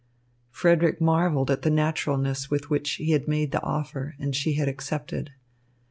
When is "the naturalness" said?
1.61-2.49